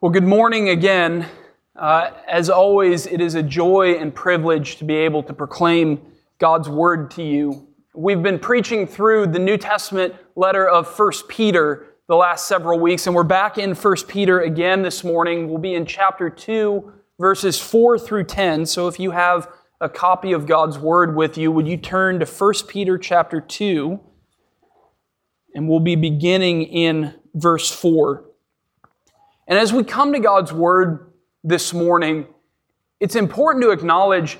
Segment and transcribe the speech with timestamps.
[0.00, 1.26] Well, good morning again.
[1.74, 6.02] Uh, as always, it is a joy and privilege to be able to proclaim
[6.38, 7.68] God's word to you.
[7.94, 13.06] We've been preaching through the New Testament letter of 1 Peter the last several weeks,
[13.06, 15.48] and we're back in 1 Peter again this morning.
[15.48, 18.66] We'll be in chapter 2, verses 4 through 10.
[18.66, 19.48] So if you have
[19.80, 23.98] a copy of God's word with you, would you turn to 1 Peter chapter 2?
[25.54, 28.24] And we'll be beginning in verse 4.
[29.46, 32.26] And as we come to God's Word this morning,
[33.00, 34.38] it's important to acknowledge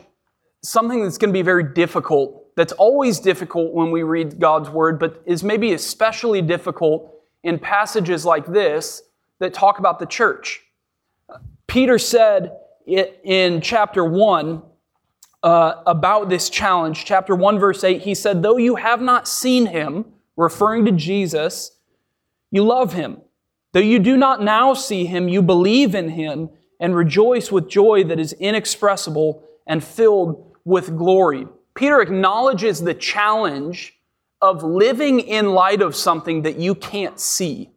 [0.62, 4.98] something that's going to be very difficult, that's always difficult when we read God's Word,
[4.98, 9.02] but is maybe especially difficult in passages like this
[9.38, 10.62] that talk about the church.
[11.66, 14.62] Peter said in chapter 1
[15.42, 19.66] uh, about this challenge, chapter 1, verse 8, he said, Though you have not seen
[19.66, 21.72] him, referring to Jesus,
[22.50, 23.20] you love him.
[23.74, 28.04] Though you do not now see him, you believe in him and rejoice with joy
[28.04, 31.48] that is inexpressible and filled with glory.
[31.74, 33.98] Peter acknowledges the challenge
[34.40, 37.72] of living in light of something that you can't see.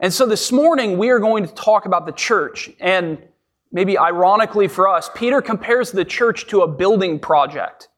[0.00, 2.68] And so this morning we are going to talk about the church.
[2.80, 3.22] And
[3.70, 7.90] maybe ironically for us, Peter compares the church to a building project,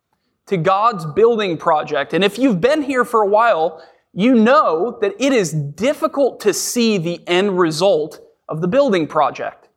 [0.44, 2.12] to God's building project.
[2.12, 3.82] And if you've been here for a while,
[4.18, 9.68] you know that it is difficult to see the end result of the building project.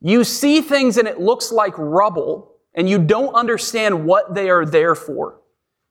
[0.00, 4.64] You see things and it looks like rubble, and you don't understand what they are
[4.64, 5.40] there for.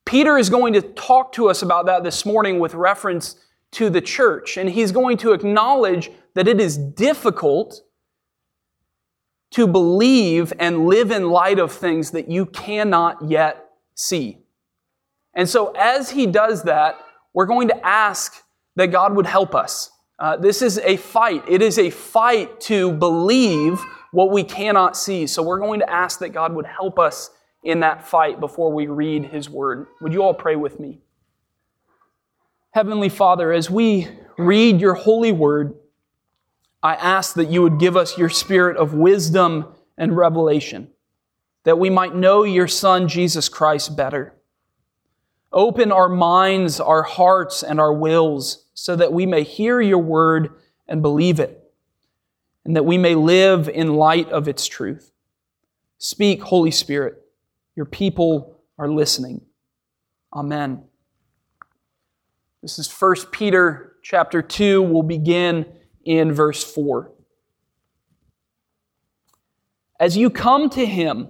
[0.05, 3.35] Peter is going to talk to us about that this morning with reference
[3.72, 7.81] to the church, and he's going to acknowledge that it is difficult
[9.52, 14.38] to believe and live in light of things that you cannot yet see.
[15.33, 16.97] And so, as he does that,
[17.34, 18.44] we're going to ask
[18.76, 19.92] that God would help us.
[20.20, 21.44] Uh, this is a fight.
[21.48, 25.26] It is a fight to believe what we cannot see.
[25.26, 27.32] So we're going to ask that God would help us
[27.64, 29.88] in that fight before we read His Word.
[30.02, 31.00] Would you all pray with me?
[32.72, 35.75] Heavenly Father, as we read your holy word,
[36.81, 40.90] I ask that you would give us your spirit of wisdom and revelation,
[41.64, 44.34] that we might know your Son, Jesus Christ, better.
[45.53, 50.50] Open our minds, our hearts, and our wills so that we may hear your word
[50.88, 51.72] and believe it,
[52.66, 55.11] and that we may live in light of its truth.
[55.97, 57.22] Speak, Holy Spirit.
[57.75, 59.41] Your people are listening.
[60.34, 60.84] Amen.
[62.61, 64.81] This is 1 Peter chapter 2.
[64.81, 65.66] We'll begin
[66.03, 67.11] in verse 4.
[70.00, 71.29] As you come to him,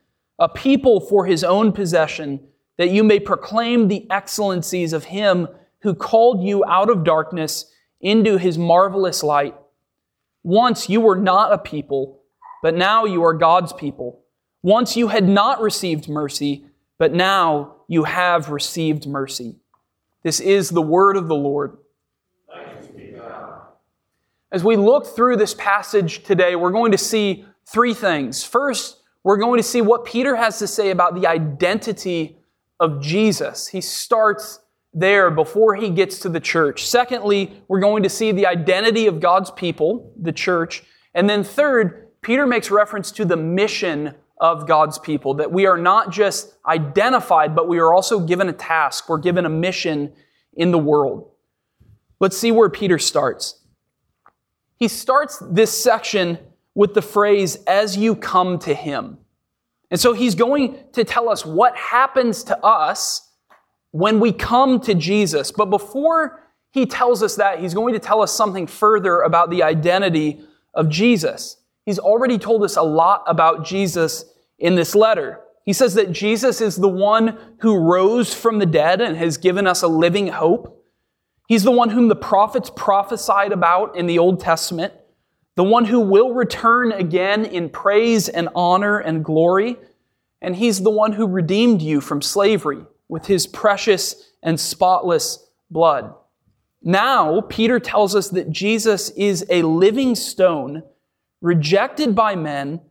[0.41, 2.39] a people for his own possession,
[2.77, 5.47] that you may proclaim the excellencies of him
[5.81, 7.71] who called you out of darkness
[8.01, 9.55] into his marvelous light.
[10.41, 12.23] Once you were not a people,
[12.63, 14.23] but now you are God's people.
[14.63, 16.65] Once you had not received mercy,
[16.97, 19.55] but now you have received mercy.
[20.23, 21.77] This is the word of the Lord.
[24.51, 28.43] As we look through this passage today, we're going to see three things.
[28.43, 32.37] First, we're going to see what Peter has to say about the identity
[32.79, 33.67] of Jesus.
[33.67, 34.59] He starts
[34.93, 36.85] there before he gets to the church.
[36.85, 40.83] Secondly, we're going to see the identity of God's people, the church.
[41.13, 45.77] And then third, Peter makes reference to the mission of God's people, that we are
[45.77, 49.07] not just identified, but we are also given a task.
[49.07, 50.13] We're given a mission
[50.53, 51.29] in the world.
[52.19, 53.59] Let's see where Peter starts.
[54.77, 56.39] He starts this section
[56.73, 59.19] with the phrase, as you come to him.
[59.91, 63.29] And so he's going to tell us what happens to us
[63.91, 65.51] when we come to Jesus.
[65.51, 66.41] But before
[66.71, 70.41] he tells us that, he's going to tell us something further about the identity
[70.73, 71.57] of Jesus.
[71.85, 74.23] he's already told us a lot about Jesus
[74.57, 75.41] in this letter.
[75.65, 79.67] He says that Jesus is the one who rose from the dead and has given
[79.67, 80.85] us a living hope.
[81.47, 84.93] He's the one whom the prophets prophesied about in the Old Testament,
[85.55, 89.77] the one who will return again in praise and honor and glory.
[90.41, 96.13] And he's the one who redeemed you from slavery with his precious and spotless blood.
[96.81, 100.83] Now, Peter tells us that Jesus is a living stone,
[101.41, 102.81] rejected by men,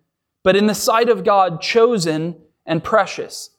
[0.44, 2.36] but in the sight of God, chosen
[2.66, 3.50] and precious.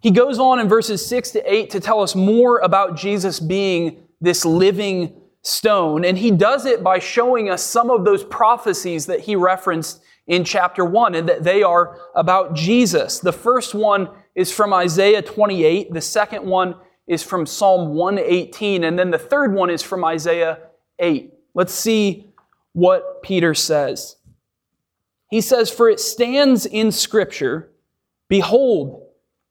[0.00, 4.02] He goes on in verses 6 to 8 to tell us more about Jesus being
[4.20, 9.20] this living stone, and he does it by showing us some of those prophecies that
[9.20, 13.18] he referenced in chapter 1, and that they are about Jesus.
[13.18, 16.74] The first one is from Isaiah 28, the second one
[17.06, 20.58] is from Psalm 118, and then the third one is from Isaiah
[20.98, 21.32] 8.
[21.54, 22.32] Let's see
[22.72, 24.16] what Peter says.
[25.30, 27.70] He says, For it stands in Scripture,
[28.28, 29.06] Behold,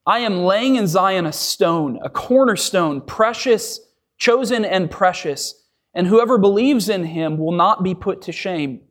[0.05, 3.79] I am laying in Zion a stone, a cornerstone, precious,
[4.17, 5.65] chosen and precious,
[5.97, 8.81] and whoever believes in him will not be put to shame.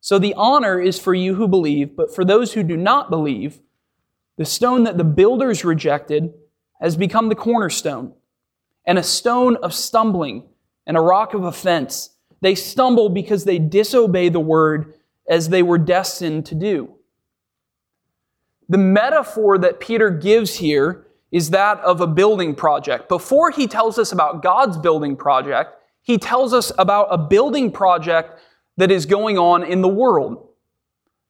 [0.00, 3.58] So the honor is for you who believe, but for those who do not believe,
[4.38, 6.32] the stone that the builders rejected
[6.80, 8.12] has become the cornerstone,
[8.86, 10.44] and a stone of stumbling
[10.86, 12.10] and a rock of offense.
[12.40, 14.94] They stumble because they disobey the word
[15.28, 16.94] as they were destined to do.
[18.68, 23.08] The metaphor that Peter gives here is that of a building project.
[23.08, 28.38] Before he tells us about God's building project, he tells us about a building project
[28.76, 30.48] that is going on in the world.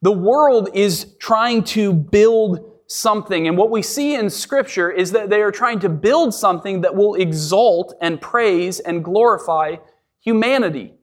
[0.00, 3.48] The world is trying to build something.
[3.48, 6.94] And what we see in Scripture is that they are trying to build something that
[6.94, 9.76] will exalt and praise and glorify
[10.20, 10.94] humanity.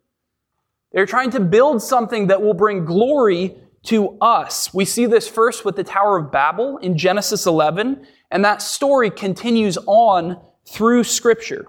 [0.91, 4.73] They're trying to build something that will bring glory to us.
[4.73, 9.09] We see this first with the Tower of Babel in Genesis 11, and that story
[9.09, 11.67] continues on through Scripture.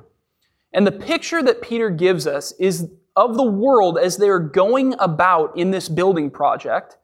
[0.73, 4.95] And the picture that Peter gives us is of the world as they are going
[4.99, 6.97] about in this building project,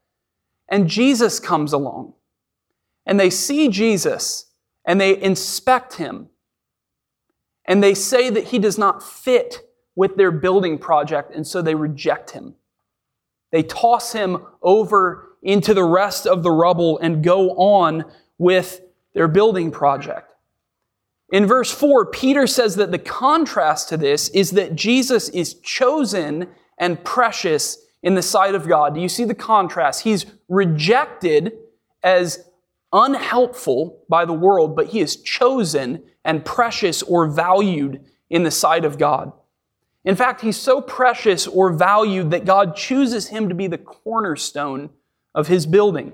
[0.69, 2.15] and Jesus comes along
[3.05, 4.47] and they see Jesus
[4.85, 6.29] and they inspect him
[7.65, 11.75] and they say that he does not fit with their building project and so they
[11.75, 12.55] reject him.
[13.53, 18.05] They toss him over into the rest of the rubble and go on
[18.39, 18.81] with
[19.15, 20.26] their building project.
[21.33, 26.49] In verse 4, Peter says that the contrast to this is that Jesus is chosen
[26.79, 28.95] and precious in the sight of God.
[28.95, 30.03] Do you see the contrast?
[30.03, 31.53] He's rejected
[32.03, 32.49] as
[32.93, 38.85] unhelpful by the world, but he is chosen and precious or valued in the sight
[38.85, 39.33] of God.
[40.05, 44.91] In fact, he's so precious or valued that God chooses him to be the cornerstone
[45.35, 46.13] of his building.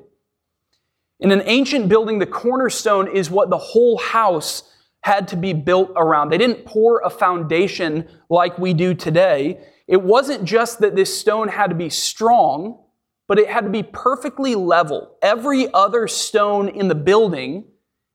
[1.21, 4.63] In an ancient building, the cornerstone is what the whole house
[5.03, 6.31] had to be built around.
[6.31, 9.61] They didn't pour a foundation like we do today.
[9.87, 12.83] It wasn't just that this stone had to be strong,
[13.29, 15.17] but it had to be perfectly level.
[15.21, 17.65] Every other stone in the building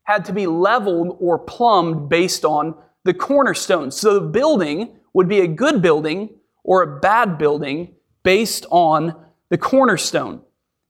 [0.03, 3.91] had to be leveled or plumbed based on the cornerstone.
[3.91, 6.29] So the building would be a good building
[6.63, 9.13] or a bad building based on
[9.49, 10.41] the cornerstone.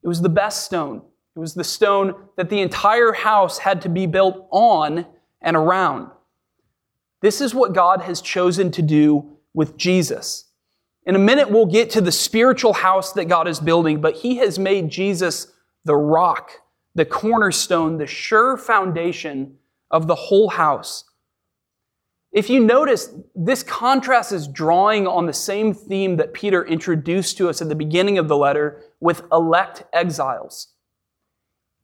[0.04, 1.02] It was the best stone.
[1.36, 5.06] It was the stone that the entire house had to be built on
[5.42, 6.12] and around.
[7.22, 10.46] This is what God has chosen to do with Jesus.
[11.06, 14.38] In a minute, we'll get to the spiritual house that God is building, but He
[14.38, 15.48] has made Jesus
[15.86, 16.52] the rock,
[16.96, 19.58] the cornerstone, the sure foundation
[19.90, 21.06] of the whole house.
[22.32, 27.50] If you notice, this contrast is drawing on the same theme that Peter introduced to
[27.50, 30.68] us at the beginning of the letter with elect exiles.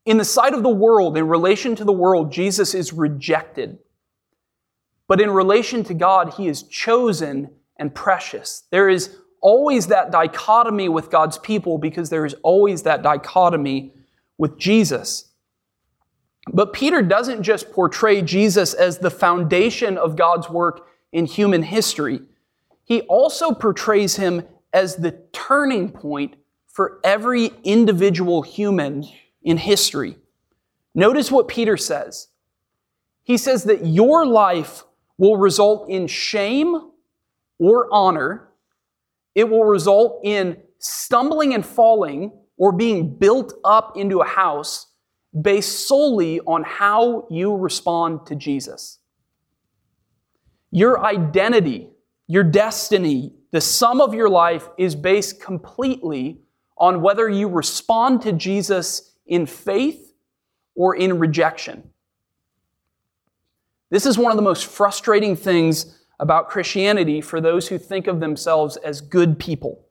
[0.05, 3.79] In the sight of the world, in relation to the world, Jesus is rejected.
[5.07, 8.63] But in relation to God, he is chosen and precious.
[8.69, 13.93] There is always that dichotomy with God's people because there is always that dichotomy
[14.37, 15.31] with Jesus.
[16.51, 22.21] But Peter doesn't just portray Jesus as the foundation of God's work in human history,
[22.83, 24.43] he also portrays him
[24.73, 26.35] as the turning point
[26.67, 29.07] for every individual human
[29.43, 30.17] in history.
[30.95, 32.27] Notice what Peter says.
[33.23, 34.83] He says that your life
[35.17, 36.91] will result in shame
[37.59, 38.49] or honor,
[39.35, 44.87] it will result in stumbling and falling or being built up into a house
[45.39, 48.99] based solely on how you respond to Jesus.
[50.71, 51.89] Your identity,
[52.27, 56.41] your destiny, the sum of your life is based completely
[56.77, 60.13] on whether you respond to Jesus in faith
[60.75, 61.89] or in rejection.
[63.89, 68.19] This is one of the most frustrating things about Christianity for those who think of
[68.19, 69.85] themselves as good people.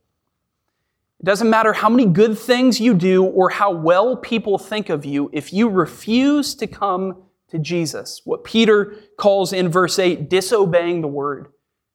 [1.21, 5.05] It doesn't matter how many good things you do or how well people think of
[5.05, 11.01] you, if you refuse to come to Jesus, what Peter calls in verse 8 disobeying
[11.01, 11.53] the word.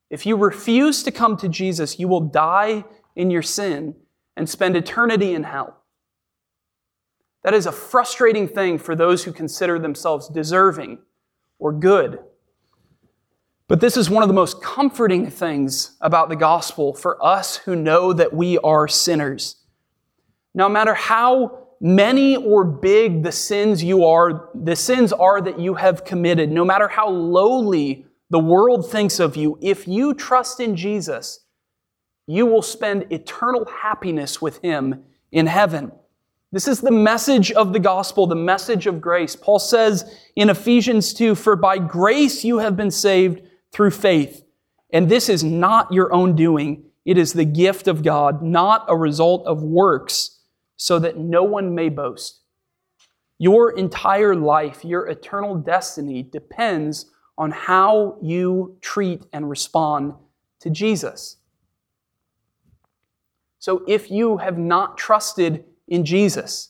[0.10, 3.96] If you refuse to come to Jesus, you will die in your sin
[4.38, 5.84] and spend eternity in hell.
[7.48, 11.00] That is a frustrating thing for those who consider themselves deserving
[11.60, 12.20] or good.
[13.70, 17.74] But this is one of the most comforting things about the gospel for us who
[17.74, 19.64] know that we are sinners.
[20.54, 25.76] No matter how many or big the sins you are, the sins are that you
[25.76, 30.76] have committed, no matter how lowly the world thinks of you, if you trust in
[30.76, 31.46] Jesus,
[32.26, 35.94] you will spend eternal happiness with Him in heaven.
[36.52, 39.36] This is the message of the gospel, the message of grace.
[39.36, 44.44] Paul says in Ephesians 2 For by grace you have been saved through faith.
[44.92, 48.96] And this is not your own doing, it is the gift of God, not a
[48.96, 50.40] result of works,
[50.78, 52.42] so that no one may boast.
[53.38, 60.14] Your entire life, your eternal destiny depends on how you treat and respond
[60.62, 61.38] to Jesus.
[63.60, 66.70] So if you have not trusted in Jesus,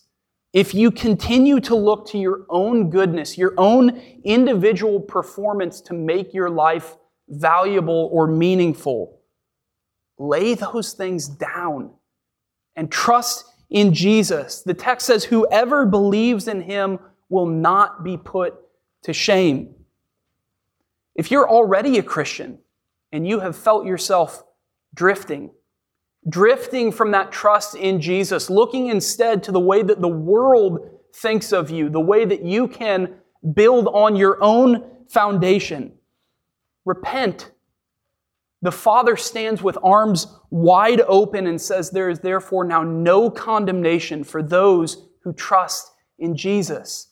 [0.54, 6.34] if you continue to look to your own goodness, your own individual performance to make
[6.34, 6.96] your life
[7.30, 9.20] valuable or meaningful,
[10.18, 11.92] lay those things down
[12.76, 14.62] and trust in Jesus.
[14.62, 18.56] The text says, Whoever believes in him will not be put
[19.04, 19.76] to shame.
[21.16, 22.60] If you're already a Christian
[23.12, 24.44] and you have felt yourself
[24.94, 25.52] drifting,
[26.30, 31.54] drifting from that trust in Jesus, looking instead to the way that the world thinks
[31.54, 33.16] of you, the way that you can
[33.54, 35.94] build on your own foundation.
[36.86, 37.52] Repent.
[38.62, 44.24] The Father stands with arms wide open and says, There is therefore now no condemnation
[44.24, 47.12] for those who trust in Jesus.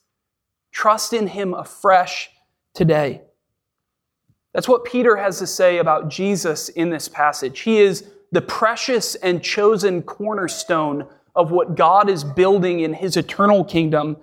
[0.72, 2.30] Trust in Him afresh
[2.74, 3.22] today.
[4.54, 7.60] That's what Peter has to say about Jesus in this passage.
[7.60, 13.63] He is the precious and chosen cornerstone of what God is building in his eternal
[13.63, 14.18] kingdom.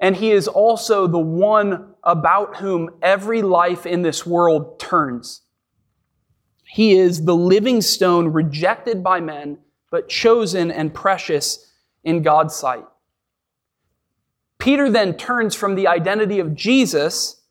[0.00, 5.42] And he is also the one about whom every life in this world turns.
[6.64, 9.58] He is the living stone rejected by men,
[9.90, 11.72] but chosen and precious
[12.04, 12.84] in God's sight.
[14.58, 17.42] Peter then turns from the identity of Jesus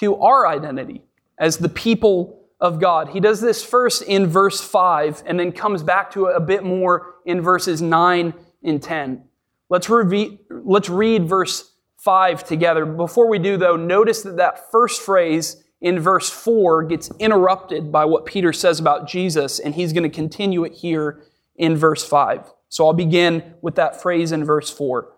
[0.00, 1.02] to our identity
[1.38, 3.10] as the people of God.
[3.10, 6.64] He does this first in verse 5 and then comes back to it a bit
[6.64, 8.32] more in verses 9
[8.62, 9.24] and 10.
[9.68, 12.86] Let's, reve- let's read verse 5 together.
[12.86, 18.04] Before we do, though, notice that that first phrase in verse 4 gets interrupted by
[18.04, 21.22] what Peter says about Jesus, and he's going to continue it here
[21.56, 22.52] in verse 5.
[22.68, 25.12] So I'll begin with that phrase in verse 4.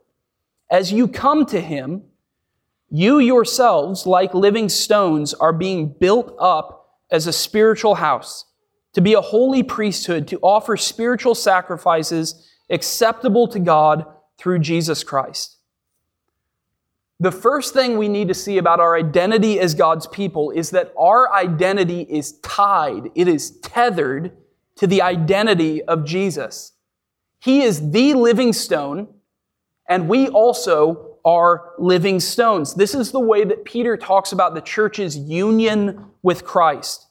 [0.71, 2.03] As you come to him,
[2.91, 6.78] you yourselves, like living stones, are being built up
[7.11, 8.45] as a spiritual house,
[8.93, 14.05] to be a holy priesthood, to offer spiritual sacrifices acceptable to God
[14.39, 15.57] through Jesus Christ.
[17.21, 20.93] The first thing we need to see about our identity as God's people is that
[20.97, 24.37] our identity is tied, it is tethered
[24.77, 26.73] to the identity of Jesus.
[27.41, 29.09] He is the living stone,
[29.89, 32.73] and we also are living stones.
[32.73, 37.07] This is the way that Peter talks about the church's union with Christ.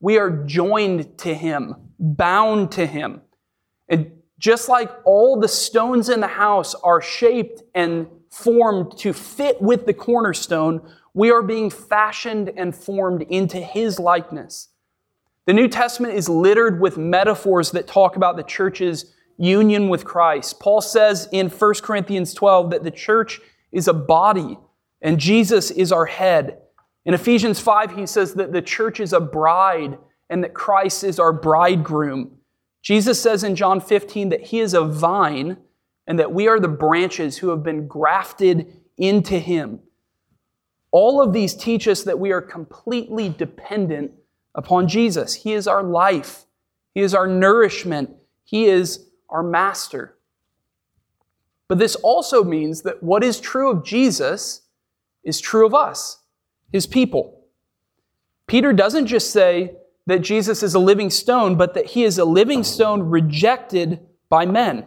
[0.00, 3.20] We are joined to him, bound to him.
[3.86, 9.60] And just like all the stones in the house are shaped and formed to fit
[9.60, 10.80] with the cornerstone,
[11.12, 14.68] we are being fashioned and formed into his likeness.
[15.44, 20.58] The New Testament is littered with metaphors that talk about the church's union with Christ.
[20.58, 24.58] Paul says in 1 Corinthians 12 that the church is a body
[25.00, 26.58] and Jesus is our head.
[27.04, 29.98] In Ephesians 5, he says that the church is a bride
[30.28, 32.38] and that Christ is our bridegroom.
[32.82, 35.56] Jesus says in John 15 that he is a vine
[36.06, 39.80] and that we are the branches who have been grafted into him.
[40.90, 44.12] All of these teach us that we are completely dependent
[44.54, 45.34] upon Jesus.
[45.34, 46.44] He is our life,
[46.94, 48.10] He is our nourishment,
[48.44, 50.17] He is our master.
[51.68, 54.62] But this also means that what is true of Jesus
[55.22, 56.22] is true of us,
[56.72, 57.44] his people.
[58.46, 62.24] Peter doesn't just say that Jesus is a living stone, but that he is a
[62.24, 64.86] living stone rejected by men.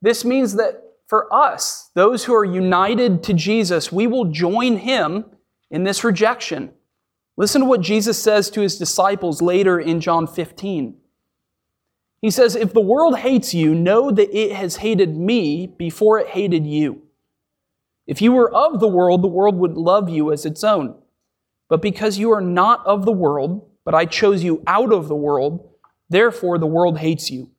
[0.00, 5.26] This means that for us, those who are united to Jesus, we will join him
[5.70, 6.72] in this rejection.
[7.36, 10.96] Listen to what Jesus says to his disciples later in John 15.
[12.20, 16.28] He says, If the world hates you, know that it has hated me before it
[16.28, 17.02] hated you.
[18.06, 20.96] If you were of the world, the world would love you as its own.
[21.68, 25.16] But because you are not of the world, but I chose you out of the
[25.16, 25.68] world,
[26.08, 27.50] therefore the world hates you.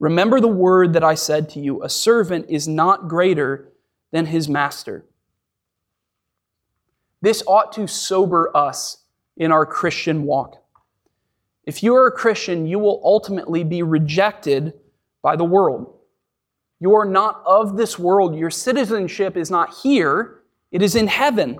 [0.00, 3.72] Remember the word that I said to you a servant is not greater
[4.12, 5.04] than his master.
[7.20, 8.98] This ought to sober us
[9.36, 10.63] in our Christian walk.
[11.66, 14.74] If you are a Christian, you will ultimately be rejected
[15.22, 15.94] by the world.
[16.80, 18.36] You are not of this world.
[18.36, 21.58] Your citizenship is not here, it is in heaven.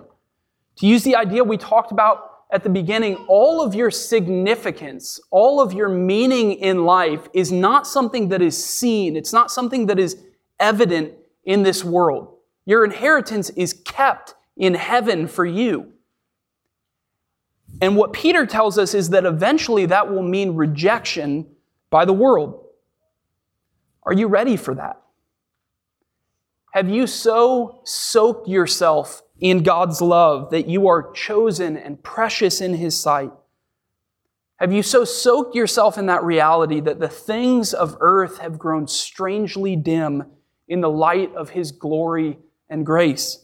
[0.77, 5.61] To use the idea we talked about at the beginning, all of your significance, all
[5.61, 9.17] of your meaning in life is not something that is seen.
[9.17, 10.17] It's not something that is
[10.61, 12.37] evident in this world.
[12.67, 15.94] Your inheritance is kept in heaven for you.
[17.81, 21.47] And what Peter tells us is that eventually that will mean rejection
[21.91, 22.65] by the world.
[24.05, 25.01] Are you ready for that?
[26.73, 32.75] Have you so soaked yourself in God's love that you are chosen and precious in
[32.75, 33.31] His sight?
[34.57, 38.87] Have you so soaked yourself in that reality that the things of earth have grown
[38.87, 40.25] strangely dim
[40.69, 42.39] in the light of His glory
[42.69, 43.44] and grace?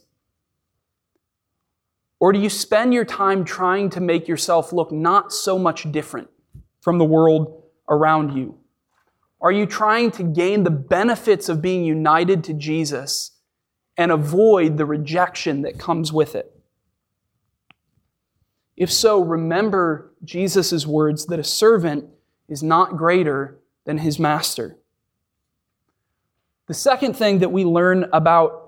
[2.20, 6.28] Or do you spend your time trying to make yourself look not so much different
[6.82, 8.58] from the world around you?
[9.40, 13.32] Are you trying to gain the benefits of being united to Jesus
[13.96, 16.54] and avoid the rejection that comes with it?
[18.76, 22.04] If so, remember Jesus' words that a servant
[22.48, 24.76] is not greater than his master.
[26.66, 28.59] The second thing that we learn about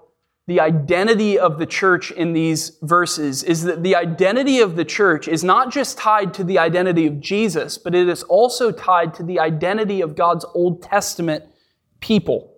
[0.52, 5.26] the identity of the church in these verses is that the identity of the church
[5.26, 9.22] is not just tied to the identity of Jesus, but it is also tied to
[9.22, 11.42] the identity of God's Old Testament
[12.00, 12.52] people.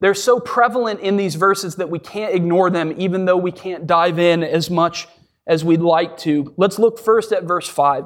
[0.00, 3.86] They're so prevalent in these verses that we can't ignore them, even though we can't
[3.86, 5.08] dive in as much
[5.46, 6.52] as we'd like to.
[6.58, 8.04] Let's look first at verse 5.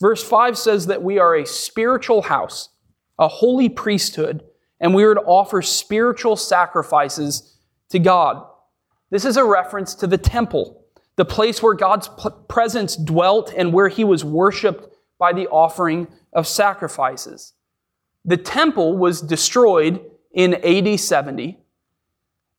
[0.00, 2.70] Verse 5 says that we are a spiritual house,
[3.18, 4.42] a holy priesthood,
[4.80, 7.51] and we are to offer spiritual sacrifices
[7.92, 8.46] to God.
[9.10, 10.84] This is a reference to the temple,
[11.16, 12.10] the place where God's
[12.48, 14.86] presence dwelt and where he was worshiped
[15.18, 17.52] by the offering of sacrifices.
[18.24, 20.00] The temple was destroyed
[20.32, 21.58] in AD 70.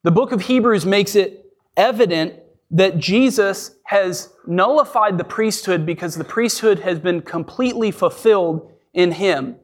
[0.04, 2.36] The book of Hebrews makes it evident
[2.70, 9.56] that Jesus has nullified the priesthood because the priesthood has been completely fulfilled in him.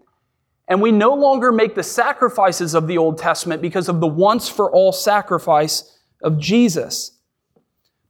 [0.70, 4.48] And we no longer make the sacrifices of the Old Testament because of the once
[4.48, 7.18] for all sacrifice of Jesus.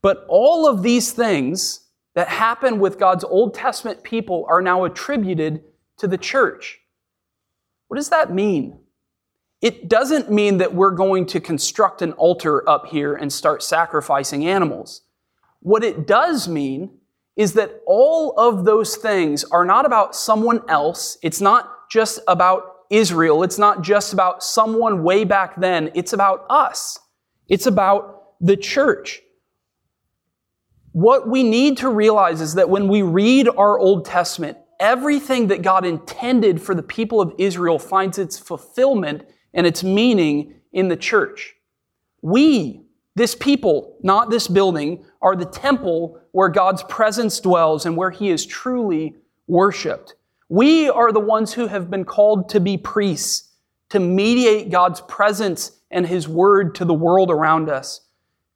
[0.02, 5.62] But all of these things that happen with God's Old Testament people are now attributed
[5.98, 6.80] to the church.
[7.88, 8.78] What does that mean?
[9.62, 14.46] It doesn't mean that we're going to construct an altar up here and start sacrificing
[14.46, 15.02] animals.
[15.60, 16.98] What it does mean
[17.36, 21.18] is that all of those things are not about someone else.
[21.22, 23.42] It's not just about Israel.
[23.42, 25.90] It's not just about someone way back then.
[25.94, 26.98] It's about us.
[27.48, 29.22] It's about the church.
[30.92, 35.62] What we need to realize is that when we read our Old Testament, everything that
[35.62, 39.22] God intended for the people of Israel finds its fulfillment
[39.52, 41.54] and its meaning in the church.
[42.22, 42.82] We,
[43.14, 48.30] this people, not this building, are the temple where God's presence dwells and where He
[48.30, 50.14] is truly worshiped.
[50.50, 53.50] We are the ones who have been called to be priests,
[53.90, 58.00] to mediate God's presence and His word to the world around us.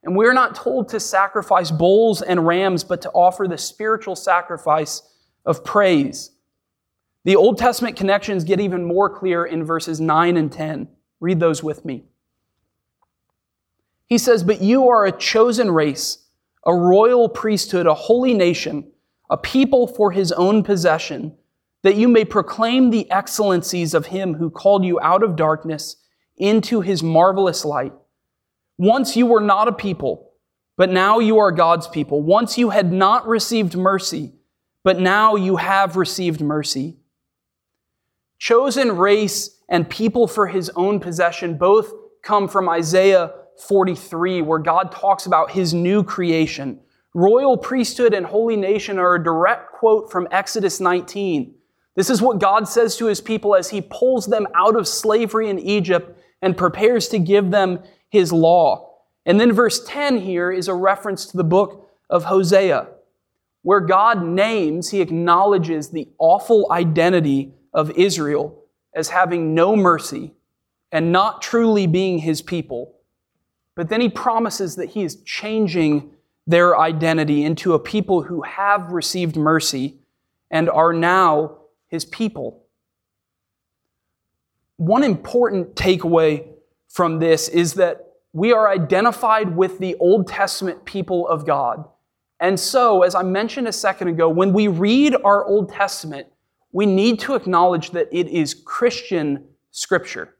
[0.02, 5.02] And we're not told to sacrifice bulls and rams, but to offer the spiritual sacrifice
[5.46, 6.33] of praise.
[7.22, 10.88] The Old Testament connections get even more clear in verses 9 and 10.
[11.20, 12.07] Read those with me.
[14.07, 16.18] He says, But you are a chosen race,
[16.66, 18.90] a royal priesthood, a holy nation,
[19.30, 21.37] a people for his own possession,
[21.85, 25.97] that you may proclaim the excellencies of him who called you out of darkness
[26.37, 27.92] into his marvelous light.
[28.77, 30.33] Once you were not a people,
[30.77, 32.20] but now you are God's people.
[32.20, 34.33] Once you had not received mercy,
[34.83, 36.97] but now you have received mercy
[38.44, 41.90] chosen race and people for his own possession both
[42.23, 43.33] come from Isaiah
[43.66, 46.79] 43, where God talks about his new creation.
[47.14, 51.55] Royal priesthood and holy nation are a direct quote from Exodus 19.
[51.96, 55.48] This is what God says to his people as he pulls them out of slavery
[55.48, 58.96] in Egypt and prepares to give them his law.
[59.26, 62.88] And then verse 10 here is a reference to the book of Hosea,
[63.62, 68.62] where God names, he acknowledges the awful identity of Israel
[68.94, 70.33] as having no mercy
[70.92, 72.94] and not truly being his people.
[73.74, 76.11] But then he promises that he is changing
[76.46, 79.98] their identity into a people who have received mercy
[80.50, 82.64] and are now his people.
[84.77, 86.49] One important takeaway
[86.88, 91.85] from this is that we are identified with the Old Testament people of God.
[92.40, 96.27] And so, as I mentioned a second ago, when we read our Old Testament,
[96.73, 100.35] we need to acknowledge that it is Christian scripture.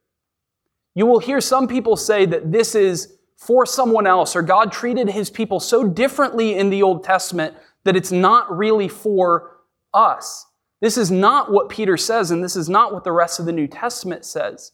[0.95, 5.09] You will hear some people say that this is for someone else, or God treated
[5.09, 7.55] his people so differently in the Old Testament
[7.85, 9.59] that it's not really for
[9.93, 10.47] us.
[10.85, 13.53] This is not what Peter says, and this is not what the rest of the
[13.53, 14.73] New Testament says.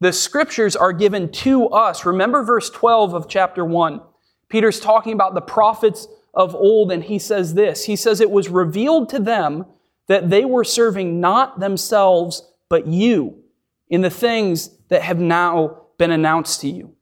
[0.00, 2.04] The scriptures are given to us.
[2.04, 4.00] Remember verse 12 of chapter 1.
[4.48, 8.48] Peter's talking about the prophets of old, and he says this He says, It was
[8.48, 9.66] revealed to them
[10.08, 13.44] that they were serving not themselves, but you
[13.88, 16.96] in the things that have now been announced to you.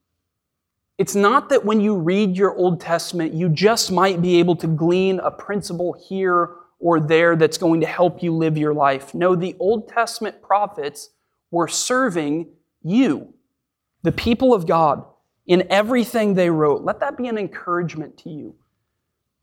[0.98, 4.66] It's not that when you read your Old Testament, you just might be able to
[4.66, 9.14] glean a principle here or there that's going to help you live your life.
[9.14, 11.10] No, the Old Testament prophets
[11.50, 12.48] were serving
[12.82, 13.32] you,
[14.02, 15.04] the people of God,
[15.46, 16.82] in everything they wrote.
[16.82, 18.54] Let that be an encouragement to you.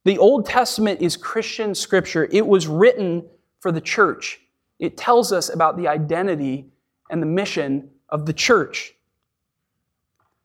[0.04, 2.28] The Old Testament is Christian scripture.
[2.32, 3.24] It was written
[3.60, 4.42] for the church.
[4.80, 6.66] It tells us about the identity
[7.10, 8.96] and the mission of the church.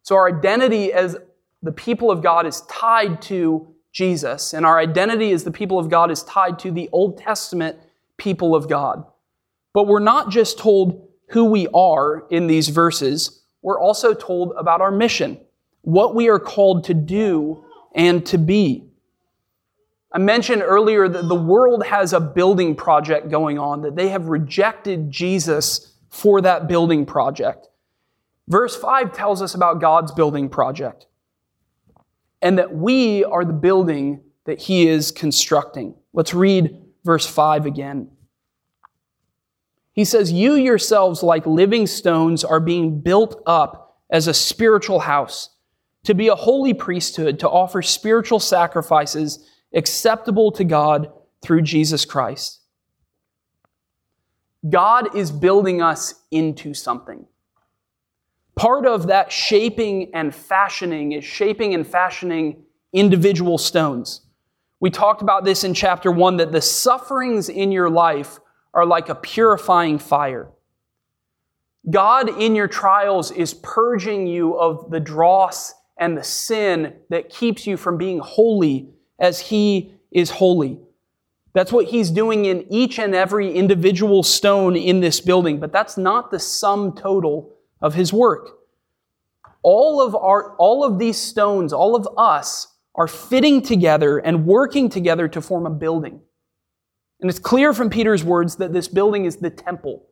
[0.02, 1.16] So our identity as
[1.62, 5.88] the people of God is tied to Jesus, and our identity as the people of
[5.88, 7.78] God is tied to the Old Testament
[8.18, 9.06] people of God.
[9.72, 14.82] But we're not just told who we are in these verses, we're also told about
[14.82, 15.40] our mission,
[15.80, 18.84] what we are called to do and to be.
[20.12, 24.26] I mentioned earlier that the world has a building project going on, that they have
[24.26, 27.70] rejected Jesus for that building project.
[28.46, 31.06] Verse 5 tells us about God's building project
[32.42, 35.94] and that we are the building that He is constructing.
[36.12, 38.10] Let's read verse 5 again.
[39.92, 45.50] He says, You yourselves, like living stones, are being built up as a spiritual house,
[46.04, 51.10] to be a holy priesthood, to offer spiritual sacrifices acceptable to God
[51.42, 52.60] through Jesus Christ.
[54.68, 57.26] God is building us into something.
[58.56, 64.22] Part of that shaping and fashioning is shaping and fashioning individual stones.
[64.80, 68.38] We talked about this in chapter one that the sufferings in your life
[68.72, 70.50] are like a purifying fire.
[71.90, 77.66] God in your trials is purging you of the dross and the sin that keeps
[77.66, 78.88] you from being holy
[79.18, 80.78] as He is holy.
[81.52, 85.98] That's what He's doing in each and every individual stone in this building, but that's
[85.98, 88.58] not the sum total of his work.
[89.62, 94.88] All of, our, all of these stones, all of us, are fitting together and working
[94.88, 96.20] together to form a building.
[97.20, 100.06] And it's clear from Peter's words that this building is the temple,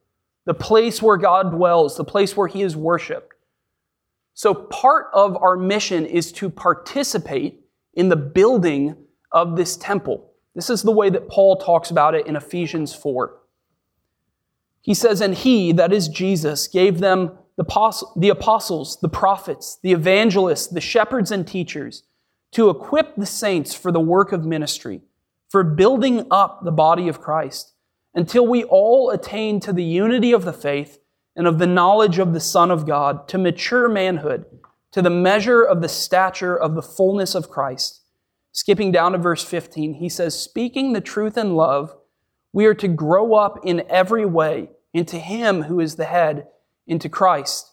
[0.45, 3.35] the place where God dwells, the place where he is worshiped.
[4.35, 7.61] So, part of our mission is to participate
[7.95, 8.97] in the building
[9.31, 10.33] of this temple.
[10.55, 13.37] This is the way that Paul talks about it in Ephesians 4.
[14.81, 20.67] He says, And he, that is Jesus, gave them the apostles, the prophets, the evangelists,
[20.67, 22.03] the shepherds, and teachers
[22.53, 25.03] to equip the saints for the work of ministry,
[25.49, 27.73] for building up the body of Christ,
[28.15, 31.01] until we all attain to the unity of the faith
[31.37, 34.47] and of the knowledge of the Son of God, to mature manhood,
[34.93, 38.03] to the measure of the stature of the fullness of Christ.
[38.53, 41.97] Skipping down to verse 15, he says, Speaking the truth in love,
[42.53, 46.47] we are to grow up in every way into Him who is the head
[46.87, 47.73] into Christ,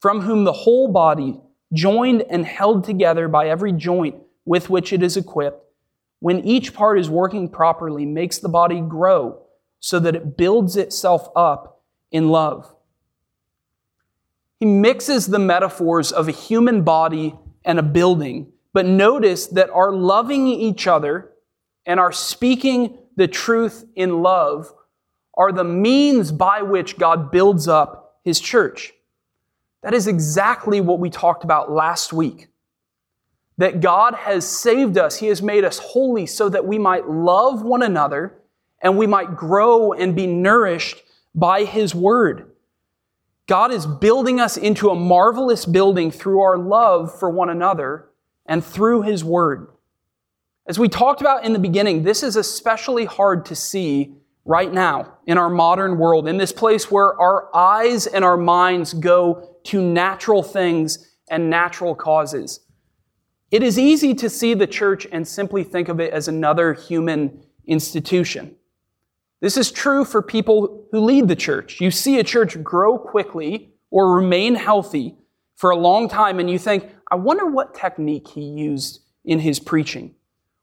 [0.00, 1.40] from whom the whole body,
[1.72, 5.62] joined and held together by every joint with which it is equipped,
[6.20, 9.42] when each part is working properly, makes the body grow
[9.80, 12.74] so that it builds itself up in love.
[14.58, 19.92] He mixes the metaphors of a human body and a building, but notice that our
[19.92, 21.30] loving each other
[21.86, 24.72] and our speaking the truth in love
[25.34, 28.92] are the means by which God builds up his church.
[29.82, 32.48] That is exactly what we talked about last week.
[33.56, 37.62] That God has saved us, He has made us holy so that we might love
[37.62, 38.38] one another
[38.80, 41.02] and we might grow and be nourished
[41.34, 42.52] by His word.
[43.46, 48.10] God is building us into a marvelous building through our love for one another
[48.46, 49.68] and through His Word.
[50.66, 54.12] As we talked about in the beginning, this is especially hard to see
[54.48, 58.94] right now in our modern world, in this place where our eyes and our minds
[58.94, 62.60] go to natural things and natural causes.
[63.50, 67.44] It is easy to see the church and simply think of it as another human
[67.66, 68.56] institution.
[69.42, 71.78] This is true for people who lead the church.
[71.78, 75.14] You see a church grow quickly or remain healthy
[75.56, 79.60] for a long time, and you think, I wonder what technique he used in his
[79.60, 80.14] preaching,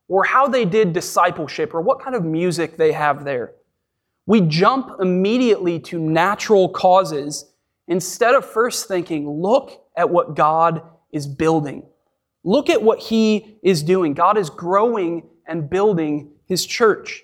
[0.08, 3.54] or how they did discipleship, or what kind of music they have there.
[4.26, 7.46] We jump immediately to natural causes
[7.88, 11.84] instead of first thinking, look at what God is building.
[12.44, 14.14] Look at what he is doing.
[14.14, 17.24] God is growing and building his church.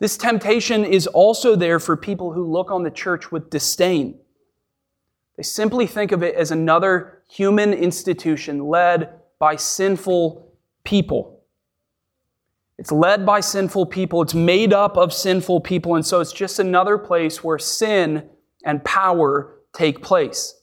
[0.00, 4.18] This temptation is also there for people who look on the church with disdain.
[5.36, 10.52] They simply think of it as another human institution led by sinful
[10.84, 11.33] people.
[12.84, 16.58] It's led by sinful people, it's made up of sinful people, and so it's just
[16.58, 18.28] another place where sin
[18.62, 20.60] and power take place.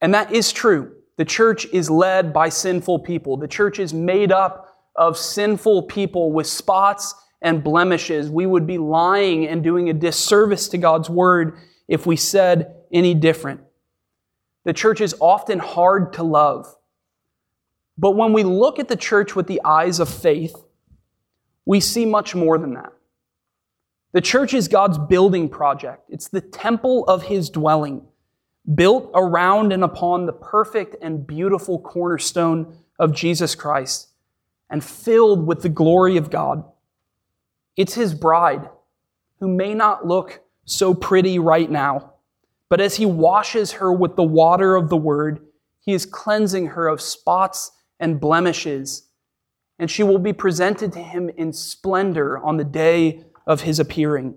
[0.00, 0.94] And that is true.
[1.18, 3.36] The church is led by sinful people.
[3.36, 8.30] The church is made up of sinful people with spots and blemishes.
[8.30, 13.12] We would be lying and doing a disservice to God's word if we said any
[13.12, 13.60] different.
[14.64, 16.74] The church is often hard to love.
[17.98, 20.56] But when we look at the church with the eyes of faith,
[21.66, 22.92] we see much more than that.
[24.12, 26.04] The church is God's building project.
[26.08, 28.06] It's the temple of his dwelling,
[28.74, 34.08] built around and upon the perfect and beautiful cornerstone of Jesus Christ
[34.70, 36.64] and filled with the glory of God.
[37.76, 38.68] It's his bride,
[39.40, 42.14] who may not look so pretty right now,
[42.68, 45.40] but as he washes her with the water of the word,
[45.78, 49.05] he is cleansing her of spots and blemishes,
[49.78, 54.34] and she will be presented to him in splendor on the day of his appearing.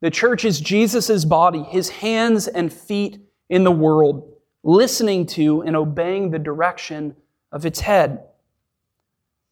[0.00, 4.32] The church is Jesus' body, his hands and feet in the world,
[4.62, 7.16] listening to and obeying the direction
[7.52, 8.20] of its head.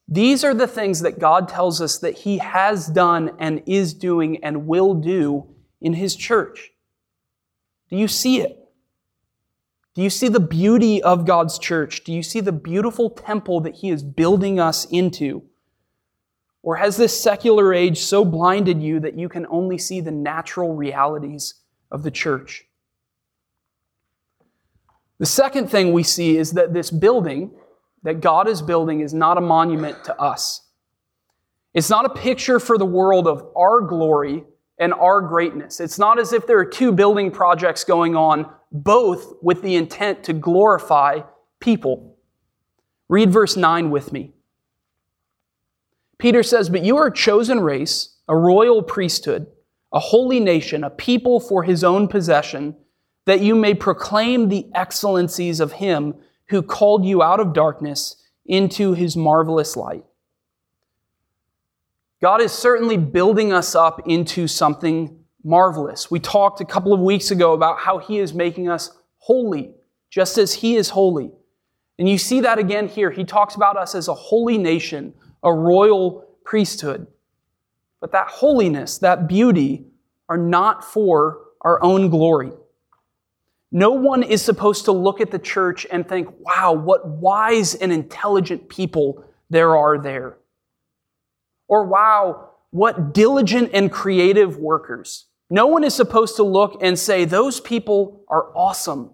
[0.09, 4.43] These are the things that God tells us that He has done and is doing
[4.43, 5.47] and will do
[5.83, 6.73] in His church.
[7.91, 8.68] Do you see it?
[9.99, 12.05] Do you see the beauty of God's church?
[12.05, 15.43] Do you see the beautiful temple that He is building us into?
[16.63, 20.73] Or has this secular age so blinded you that you can only see the natural
[20.73, 21.55] realities
[21.91, 22.65] of the church?
[25.19, 27.51] The second thing we see is that this building,
[28.05, 30.61] that God is building is not a monument to us.
[31.75, 34.45] It's not a picture for the world of our glory
[34.79, 35.81] and our greatness.
[35.81, 40.25] It's not as if there are two building projects going on, both with the intent
[40.25, 41.21] to glorify
[41.61, 42.17] people.
[43.09, 44.33] Read verse 9 with me.
[46.19, 49.47] Peter says, But you are a chosen race, a royal priesthood,
[49.93, 52.77] a holy nation, a people for his own possession,
[53.25, 56.15] that you may proclaim the excellencies of him
[56.49, 60.05] who called you out of darkness into his marvelous light.
[62.21, 66.11] God is certainly building us up into something marvelous.
[66.11, 69.73] We talked a couple of weeks ago about how he is making us holy,
[70.11, 71.31] just as he is holy.
[71.99, 73.11] And you see that again here.
[73.11, 77.07] He talks about us as a holy nation, a royal priesthood.
[78.01, 79.87] But that holiness, that beauty,
[80.29, 82.53] are not for our own glory.
[83.71, 87.93] No one is supposed to look at the church and think, wow, what wise and
[87.93, 90.39] intelligent people there are there.
[91.69, 95.27] Or wow, what diligent and creative workers.
[95.51, 99.13] No one is supposed to look and say, those people are awesome.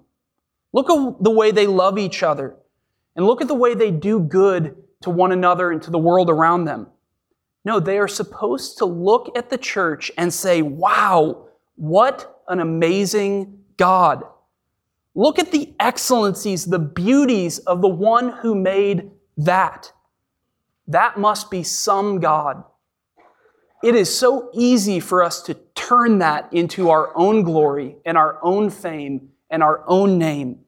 [0.73, 2.57] Look at the way they love each other.
[3.15, 6.31] And look at the way they do good to one another and to the world
[6.31, 6.89] around them.
[7.65, 13.61] No, they are supposed to look at the church and say, wow, what an amazing
[13.77, 14.25] God.
[15.15, 19.93] Look at the excellencies, the beauties of the one who made that.
[20.89, 22.65] That must be some God.
[23.83, 28.39] It is so easy for us to turn that into our own glory and our
[28.43, 30.61] own fame and our own name.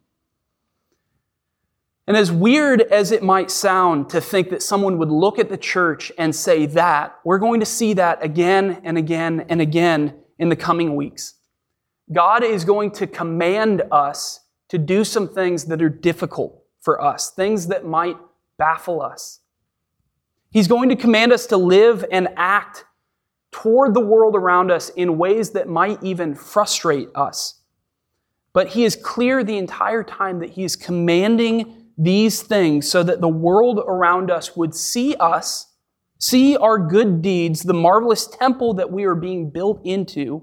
[2.07, 5.57] And as weird as it might sound to think that someone would look at the
[5.57, 10.49] church and say that, we're going to see that again and again and again in
[10.49, 11.35] the coming weeks.
[12.13, 17.31] God is going to command us to do some things that are difficult for us,
[17.31, 18.17] things that might
[18.57, 19.41] baffle us.
[20.57, 22.87] He's going to command us to live and act
[23.53, 27.61] toward the world around us in ways that might even frustrate us
[28.55, 33.21] But he is clear the entire time that he is commanding these things so that
[33.21, 35.75] the world around us would see us,
[36.19, 40.43] see our good deeds, the marvelous temple that we are being built into,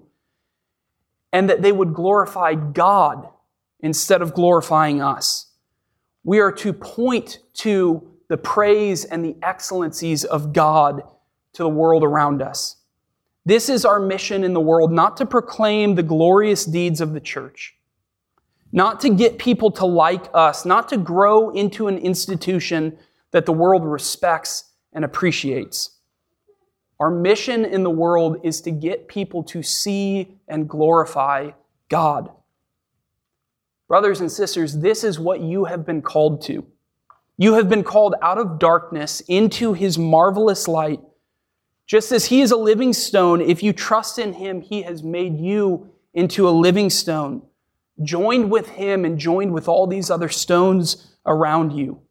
[1.32, 3.30] and that they would glorify God
[3.80, 5.47] instead of glorifying us.
[6.23, 11.04] We are to point to the praise and the excellencies of God
[11.54, 12.78] to the world around us.
[13.46, 17.19] This is our mission in the world, not to proclaim the glorious deeds of the
[17.19, 17.76] church
[18.74, 22.98] not to get people to like us, not to grow into an institution
[23.32, 25.91] that the world respects and appreciates.
[27.00, 31.52] Our mission in the world is to get people to see and glorify
[31.88, 32.32] God.
[33.88, 36.65] Brothers and sisters, this is what you have been called to.
[37.38, 41.02] You have been called out of darkness into his marvelous light.
[41.86, 45.38] Just as he is a living stone, if you trust in him, he has made
[45.38, 47.43] you into a living stone
[48.02, 52.02] joined with him and joined with all these other stones around you.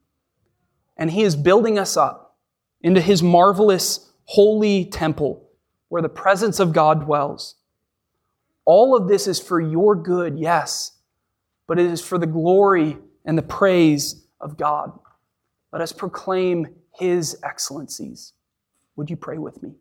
[0.97, 2.39] And he is building us up
[2.83, 5.49] into his marvelous holy temple
[5.89, 7.57] where the presence of God dwells.
[8.65, 10.93] All of this is for your good, yes,
[11.67, 14.99] but it is for the glory and the praise of God.
[15.73, 18.35] Let us proclaim his excellencies.
[18.97, 19.75] Would you pray with me?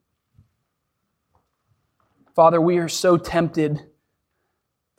[2.34, 3.82] Father, we are so tempted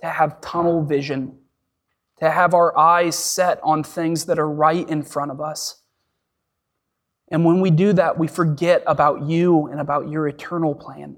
[0.01, 1.39] to have tunnel vision,
[2.19, 5.83] to have our eyes set on things that are right in front of us.
[7.29, 11.17] And when we do that, we forget about you and about your eternal plan.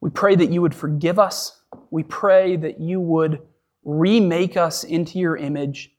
[0.00, 1.62] We pray that you would forgive us.
[1.90, 3.42] We pray that you would
[3.84, 5.93] remake us into your image,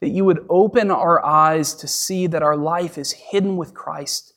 [0.00, 4.34] that you would open our eyes to see that our life is hidden with Christ,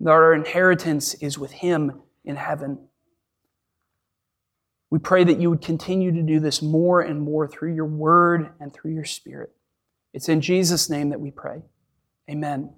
[0.00, 2.78] that our inheritance is with Him in heaven.
[4.90, 8.50] We pray that you would continue to do this more and more through your word
[8.60, 9.52] and through your spirit.
[10.14, 11.62] It's in Jesus' name that we pray.
[12.30, 12.74] Amen.